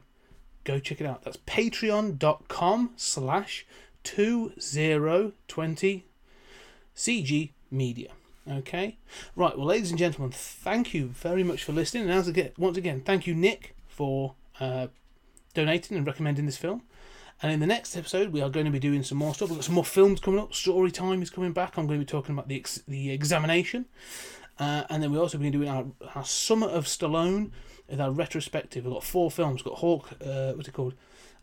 [0.65, 1.23] go check it out.
[1.23, 3.67] That's patreon.com slash
[4.05, 6.05] 2020
[6.97, 8.11] CG Media.
[8.49, 8.97] Okay?
[9.37, 12.05] Right, well, ladies and gentlemen, thank you very much for listening.
[12.05, 14.89] And as again, once again, thank you, Nick, for uh,
[15.55, 16.83] donating and recommending this film.
[17.43, 19.49] And in the next episode, we are going to be doing some more stuff.
[19.49, 20.53] We've got some more films coming up.
[20.53, 21.79] Story time is coming back.
[21.79, 23.87] I'm going to be talking about the ex- the examination.
[24.59, 27.51] Uh, and then we're also going to be doing our, our Summer of Stallone
[27.89, 28.85] with our retrospective.
[28.85, 29.65] We've got four films.
[29.65, 30.95] We've got Hawk, uh, what's it called?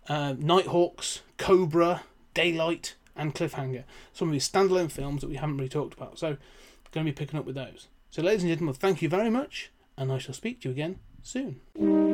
[0.08, 2.04] Uh, Nighthawks, Cobra,
[2.36, 3.84] Daylight, and Cliffhanger.
[4.14, 6.20] Some of these standalone films that we haven't really talked about.
[6.20, 6.38] So,
[6.92, 7.88] going to be picking up with those.
[8.12, 11.00] So, ladies and gentlemen, thank you very much, and I shall speak to you again
[11.24, 12.07] soon.